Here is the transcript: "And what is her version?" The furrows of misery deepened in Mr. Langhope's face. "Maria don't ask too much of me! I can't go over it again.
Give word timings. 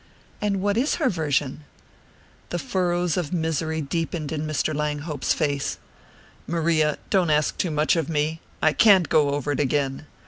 "And 0.41 0.61
what 0.63 0.77
is 0.77 0.95
her 0.95 1.11
version?" 1.11 1.63
The 2.49 2.57
furrows 2.57 3.17
of 3.17 3.31
misery 3.31 3.81
deepened 3.81 4.31
in 4.31 4.47
Mr. 4.47 4.73
Langhope's 4.75 5.31
face. 5.31 5.77
"Maria 6.47 6.97
don't 7.11 7.29
ask 7.29 7.55
too 7.55 7.69
much 7.69 7.95
of 7.95 8.09
me! 8.09 8.41
I 8.63 8.73
can't 8.73 9.09
go 9.09 9.29
over 9.35 9.51
it 9.51 9.59
again. 9.59 10.07